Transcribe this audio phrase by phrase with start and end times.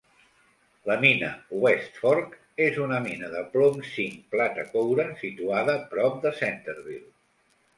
[0.89, 1.27] La mina
[1.65, 2.33] West Fork
[2.67, 7.09] és una mina de plom-zinc-plata-coure situada prop de Centerville.